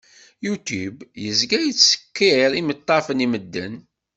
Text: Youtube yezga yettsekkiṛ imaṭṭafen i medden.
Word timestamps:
Youtube 0.45 0.99
yezga 1.23 1.59
yettsekkiṛ 1.61 2.51
imaṭṭafen 2.59 3.23
i 3.25 3.27
medden. 3.31 3.73